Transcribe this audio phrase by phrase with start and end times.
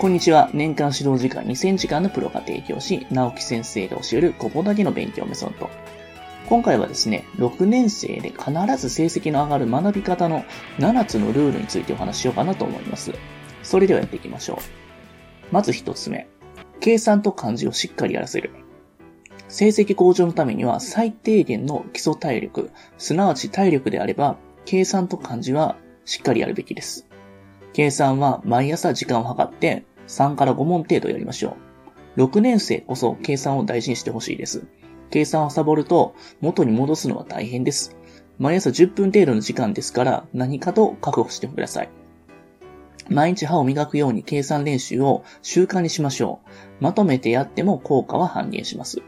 [0.00, 0.48] こんにちは。
[0.54, 5.68] 年間指導時間2000時間のプロが提供し、直木先生が教えるここだけの勉強メソッド。
[6.48, 10.42] 今回はですね、6年生で必ず成績の上がる学び方の
[10.78, 13.12] 7つのルールについてお話ししようかなと思います。
[13.62, 15.52] それではやっていきましょう。
[15.52, 16.26] まず1つ目。
[16.80, 18.52] 計算と漢字をしっかりやらせる。
[19.48, 27.06] 成績向上のためには最低限の基礎体力、すなわち体力であれば、計算と漢字はしっかりやるべきです。
[27.72, 31.56] 計算は毎朝時間を計って3から5問程度やりましょ
[32.16, 32.22] う。
[32.22, 34.66] 6年生こそ計算を大事にしてほしいです。
[35.10, 37.96] 計算をサボると元に戻すのは大変です。
[38.38, 41.88] 毎朝10分程度の時間ですから何かと確保してください。
[43.08, 46.40] 毎日歯を磨くように計算練習を習慣にしましょ
[46.80, 46.84] う。
[46.84, 49.02] まとめてやっても効果は半減します。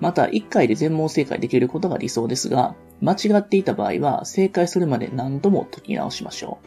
[0.00, 6.58] また、1回で全問正解できることが理想ですが、間違っていた場合は正解するまで何度も解き直しましょ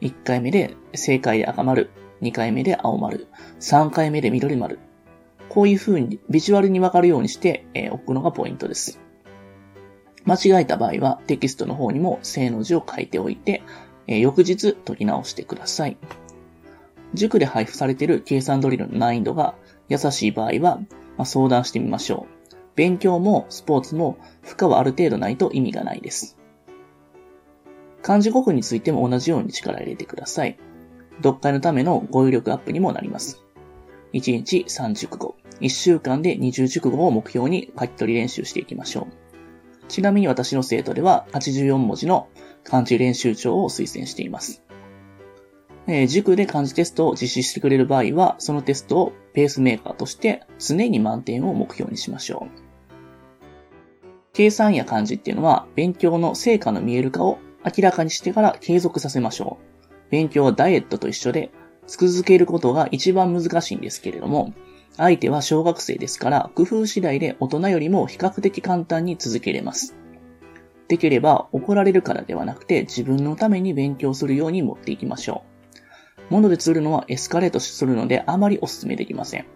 [0.00, 0.04] う。
[0.04, 1.90] 1回目で正解で赤丸、
[2.22, 3.26] 2回目で青丸、
[3.60, 4.78] 3回目で緑丸。
[5.48, 8.98] こういう風にビジュアルにわかるようにして、えー、置くのがポイントです。
[10.24, 13.62] 間違えた場合はテキストの方にも正の字を書いておいて、
[14.06, 15.96] えー、翌日解き直してください。
[17.12, 19.54] 塾で配布されている計算ドリルの難易度が
[19.88, 20.78] 優しい場合は、
[21.16, 22.54] まあ、相談してみましょう。
[22.74, 26.36] 勉強もスポーツも負荷はある程度ないと意味がないです。
[28.02, 30.58] 漢字語句についても同じように力入れてください。
[31.18, 33.44] 読解のための語彙力アップにもなります。
[34.12, 39.88] 1日3熟語、1週間で20熟語を目標に書き取り練習していきましょう。
[39.88, 42.28] ちなみに私の生徒では84文字の
[42.64, 44.64] 漢字練習帳を推薦しています。
[45.86, 52.64] えー、塾で漢字テストを実施してくれる場合は、そのテストをペースメーカーとして常に満点を目標にしましょう。
[54.32, 59.73] 計算や漢字っていうのは勉強の成果の見える化を明らかにしてから継続させましょう。
[60.14, 61.50] 勉強はダイエットと一緒で、
[61.88, 64.54] 続けることが一番難しいんですけれども、
[64.96, 69.96] 相手は小学生ですから、工夫次第で大人よりも比較的簡単に続けれます。
[70.86, 75.42] できれば怒られるからではなくて自分のために勉強するように持っていきましょ
[76.30, 76.32] う。
[76.32, 79.46] 物で釣るのはエスカレートするのであまりお勧めできません。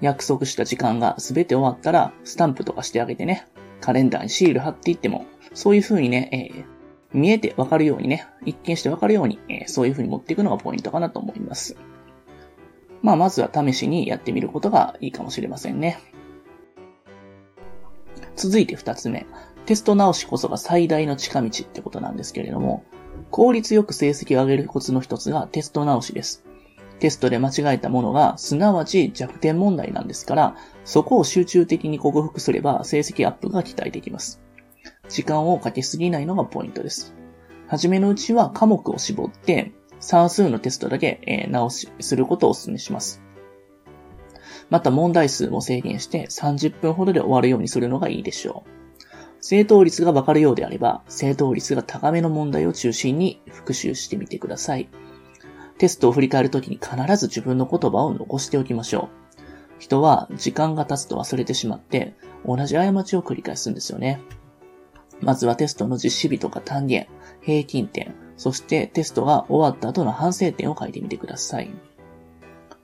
[0.00, 3.46] 約束した時間が全て終わったらスタンプとかしてあげてね、
[3.80, 6.79] カレンダーにシール貼っていっても、そういう風にね、えー、
[7.12, 11.76] 見えてわかるようにね、一見してわかるように、えー、そういう風に持っていくのがポイントかなと思います。
[13.02, 15.98] まあ、まずは試しにやってみることがいいかもしれませんね。
[18.36, 19.26] 続いて二つ目。
[19.66, 22.84] テスト直しこそが最大の近道ってことなんですけれども、
[23.30, 26.44] 効率よく成績を上げるコツの一つがテスト直しです。
[26.98, 34.40] テストで間違えたものが、すなわち弱点問題なんですから、そこを集中的に克服すれば成績アップが期待できます。
[35.10, 37.14] 時間をかけすぎないのがポイントです。
[37.66, 43.22] はじめのうちは科目を絞って、算数のテストだけ、えー、直し、することをお勧めします。
[44.70, 48.70] また問題数も制限して30分ほどで終わるようにするのがいいでしょう。
[49.42, 54.88] 正答率がわかるようであれば、正答率が高めの問題を中心に復習してみてください。
[55.78, 59.20] テストを振り返るときに必ず自分の言葉を残しておきましょう。
[59.78, 64.20] 人は時間が経つと忘れてしまって、同じ過ちを繰り返すんですよね。
[65.20, 67.06] まずはテストの実施日とか単元、
[67.40, 71.70] 平均点、そしてテストが終わった後の反省点を書いてみてください。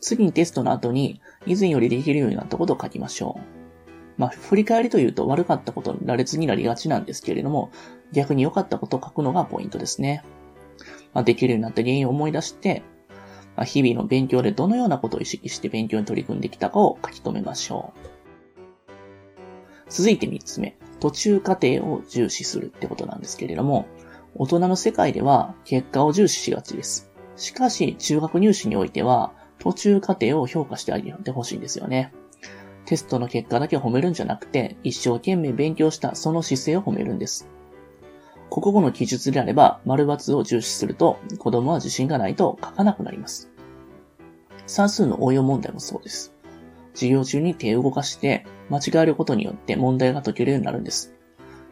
[0.00, 4.20] 次にテストの後に、以前よりできるようになったことを書きましょう。
[4.20, 7.70] まあ、振り返りというと悪かったこと羅列になりがちなんですけれども、
[8.12, 10.22] 逆に良かったことを書くのがポイントですね。
[11.12, 12.82] まあ、できるようになった原因を思い出して、
[13.56, 18.16] まあ、日々の勉強でどのようなことを意識して勉強に取り組んできたかを書き留めましょう。
[19.88, 20.76] 続いて3つ目。
[21.00, 23.86] 途中過程を重視するってことなんですけれども、
[24.34, 27.10] 大人の世界では結果を重視しがちです。
[27.36, 32.12] しかし、中学入試においては、途中過程を評価してあげてほしいんですよね。
[32.86, 37.48] テストの結果だけ褒めるんじゃなくて、一生懸命勉強したその姿勢を褒めるんです。
[38.50, 43.50] 国語の記述であれば、丸抜を重視すると、子供は自信がないと書かなくなります。
[44.66, 46.35] 算数の応用問題もそうです。
[46.96, 51.14] 授業中に手を動かして間違えることによって問題が解けるようになるんです。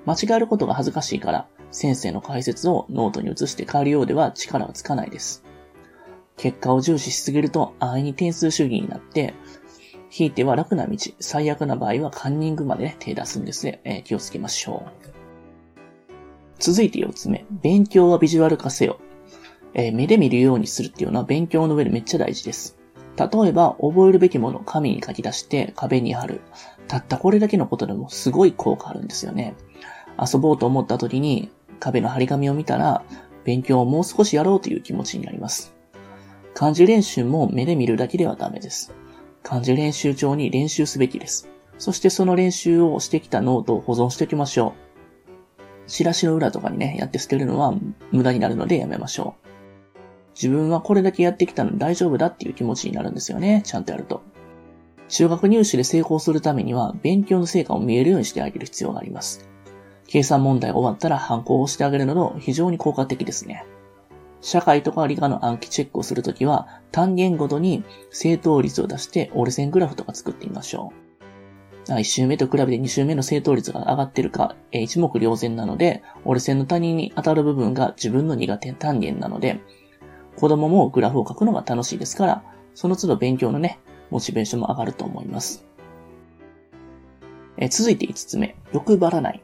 [0.07, 5.45] 間違えることが恥ずかしいから先生の解説をノートに移して変わるようでは力はつかないです。
[6.37, 9.35] 結果を重視しすぎると安易に点数主義になって、
[10.11, 15.15] ひいては楽な道、最悪な場合はカンニングまで、手出すんですね、えー、気をつけましょう。
[16.61, 17.45] 続いて4つ目。
[17.51, 19.01] 勉強はビジュアル化せよ。
[19.75, 22.79] えー、目で見るようにするっていうのは勉強の上でめっちゃ大事です。
[23.17, 26.41] 例えば、覚えるべきものを紙に書き出して壁に貼る。
[26.89, 29.55] たったこれだけのことでもすごい効果あるんですよね。
[30.21, 31.51] 遊ぼうと思った時に
[31.81, 33.03] 壁の張り紙を見たら、
[33.45, 35.75] 勉強をもう少しやろうという気持ちになります。
[36.55, 38.93] 漢字練習も目で見るだけではダメです。
[39.43, 41.49] 漢字練習帳に練習すべきです。
[41.79, 44.75] そしてその練習をしてきたノートを保存しておきましょ
[45.87, 45.89] う。
[45.89, 47.75] チラシの裏とかにね、やって捨てるのは
[48.11, 49.45] 無駄になるのでやめましょう。
[50.35, 53.63] 自分はこれだけやってきたので大丈夫だっていう気持ちになるんですよね。
[53.65, 54.23] ちゃんとやると。
[55.09, 59.49] 中学入試で成功するためには勉強の成果を見えるようにしてあげる必要があります。
[60.07, 63.65] 計算問題が終わったら反抗をしてあげるなど非常に効果的ですね。
[64.41, 71.05] 社会とか理科の暗記チェックをするときは単元ごとに正答率を出して折れ線グラフとか作ってみましょう。
[71.93, 79.61] 1周目と比べて2周目の正答率が上がってるか、一目瞭然なので、折れ線の他人に当たる部分が自分の苦手単元なので、
[80.37, 82.45] 子供もグラフを書くのが楽しいですから、
[82.75, 83.79] その都度勉強のね、
[84.11, 85.67] モチベーションも上がると思います。
[87.57, 89.43] え続いて5つ目、欲張らない。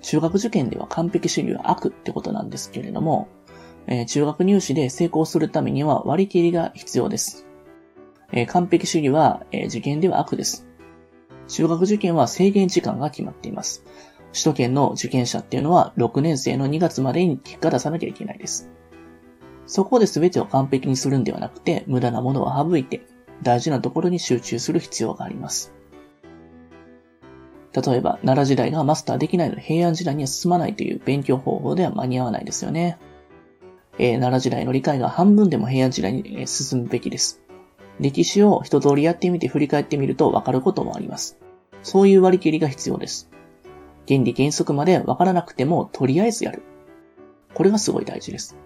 [0.00, 3.28] 中学受験では完璧主義は悪ってことなんですけれども、
[3.86, 7.46] え中学入試で成功するためには割り切りが必要です。
[8.32, 10.66] え完璧主義は、え受験では悪です。
[11.48, 13.84] 中学受験は制限時間が決まっています。
[14.32, 18.68] 首都圏の受験者っていうのは6年生の2月までに結果出さなきゃいけないです。
[19.66, 23.06] そこで全てを完璧にするんではなくて、無駄なものは省いて、
[23.42, 25.74] 大事なところに集中する必要があります。
[27.72, 32.98] 例えば、奈良時代がマスターできないので平安時代には進まないという勉強方法では間に合わないですよね。
[33.98, 37.42] えー、奈良時代の理解が半分でも平安時代に進むべきです。
[38.00, 41.38] 歴史を一通りやってみて振り返ってみると分かることもあります。
[41.82, 43.30] そういう割り切りが必要です。
[44.08, 46.62] 原理原則まで分からなくてもとりあえずやる。
[47.54, 48.56] これがすごい大事です。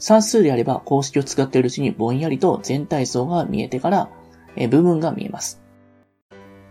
[0.00, 4.10] 算数であれば公式を使っているうちにぼんやりと全体像が見えてから、
[4.56, 5.62] え部分が見えます。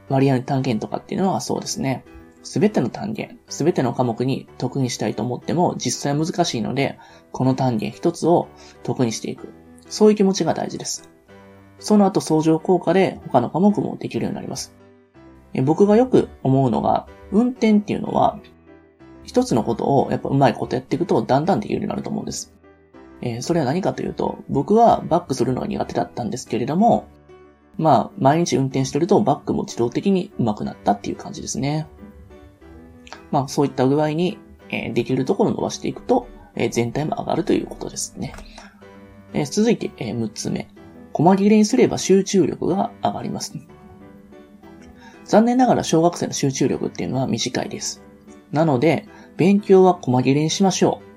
[0.10, 2.04] 割合の単元とかっていうのはそうですね。
[2.42, 6.98] すべての単元、すべての科目に得にしたいと思っても実際難しいので、
[7.32, 8.48] この単元一つを
[8.82, 9.54] 得にしていく。
[9.88, 11.08] そういう気持ちが大事です。
[11.78, 14.76] その後相乗効果で他の科目もできるようになります。
[15.64, 18.40] 僕がよく思うのが、運転っていうのは、
[19.24, 22.59] 一つのことをやっぱうまいことやっていくとだんだんできるようになると思うんです。
[23.22, 27.08] えー、それは何かというと、僕はバックするのが苦手だったんですけれども、
[27.78, 31.88] まあ、毎日運転してるとバックも自動的に上手くなったっていう感じですね。
[33.32, 34.38] まあ、そういった具合に、
[34.70, 38.34] えー、できるところを伸ばしていくと、えー、全体も上がるということですね。
[39.34, 40.68] えー、続いて、えー、6つ目。
[41.14, 43.54] 細切れにすれば集中力が上がります。
[45.26, 48.04] 残念ながら小学生の集中力っていうのは短いです。
[48.52, 49.08] なので、
[49.38, 51.09] 勉強は細切れにしましょう。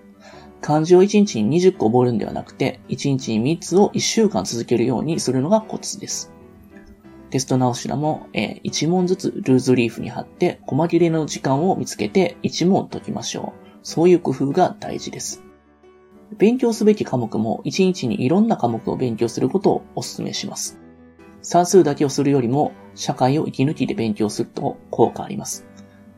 [0.62, 6.32] 漢字を1日に20個覚えるんではなくて、1日に3つを1週間続けるようにするのがコツです。
[7.30, 13.68] テスト直しらも、えー、1問ずつルーズリーフに貼って、細切れの時間を見つけて1問解きましょう。
[13.82, 15.42] そういう工夫が大事です。
[16.38, 20.78] 勉強すべき科目も1日にいろんな科目を勉強することをお勧めします。
[21.42, 25.66] 算数だけをするよりも、社会を息抜きで勉強すると効果あります。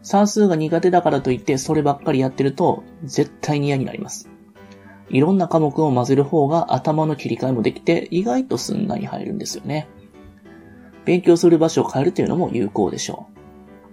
[0.02, 4.33] 算数が苦手だからといってそればっかりやってると絶対に嫌になります。
[5.10, 9.88] いろんな科目を混ぜる方が頭の切り替えもできて意外とすんなり入るんですよね。
[11.04, 13.26] 勉強する場所を変えるというのも有効でしょ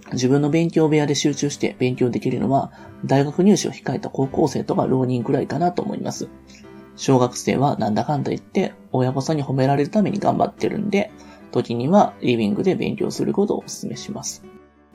[0.10, 0.14] う。
[0.14, 2.72] 自分の勉強部屋で集中して勉強できるのは
[3.06, 6.30] 大学入試を控えた高校生とか浪人くらいかなと思います。
[6.96, 11.12] 小学生はなんだかんだ言って親御さんに褒められるために頑張ってるんで、
[11.52, 14.44] 時にはリビングで勉強することをお勧めします。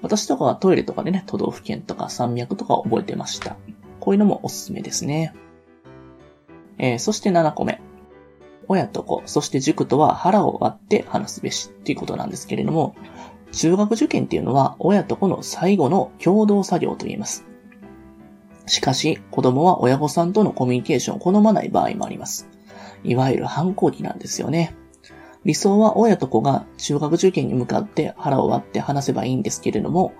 [0.02, 3.56] 私とかはトイレとかでね、都道府県とか山脈とか覚えてました。
[4.00, 5.34] こういうのもおすすめですね。
[6.78, 7.80] えー、そして7個目。
[8.68, 12.96] 親と子、そして塾とは腹を割って話すべしっていうことなんですけれども、
[13.52, 17.44] 中学受験っていうのは親と子の最後の共同作業と言えます。
[18.66, 22.48] しかし、子供は親御さんとのコミュニケーションを好まない場合もあります。
[23.04, 24.74] いわゆる反抗期なんですよね。
[25.44, 30.12] 理想は親と子が中学受験に向かって腹を割って話せばいいんですけれども、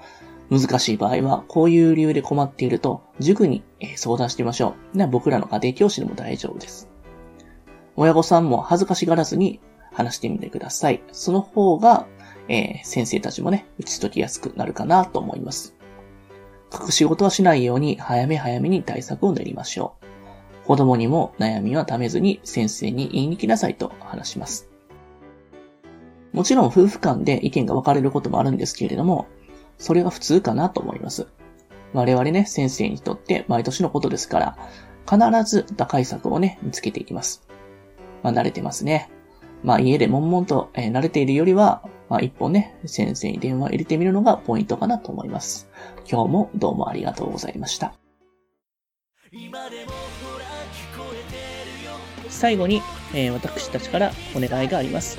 [0.51, 3.65] 難しい場合は、こういう理由で困っていると、塾に
[3.97, 5.07] 相談してみましょう。
[5.09, 6.89] 僕らの家庭教師でも大丈夫です。
[7.97, 9.61] 親御さんも恥ずかしがらずに
[9.93, 11.03] 話してみてください。
[11.13, 12.07] その方が、
[12.49, 15.75] えー、先生たちもね、打ち解きやすくなるかなと思います。
[16.73, 20.67] 隠し事はしないように、早め早めに対策を練りましょう。
[20.67, 24.69] 子供にも悩みはためずに先生に言いに来なさいと話します。
[26.33, 29.27] もちろん夫婦間で意見が分かれることもあるんですけれども、
[29.79, 31.27] それが普通かなと思います。
[31.93, 34.59] 我々ね、先生にとって毎年のことですから、
[35.09, 37.47] 必ず打開策をね、見つけていきます。
[38.23, 39.11] まあ、慣れてますね。
[39.63, 45.69] まあ、家で悶々と、えー、慣れているよりは、まあ、一本ね、先生に電話入れてみるのがポイントかなと思います。
[46.11, 47.95] 今日もどうもありがとうございました。
[52.29, 52.83] 最後に、
[53.15, 55.19] えー、私たちからお願いがあります。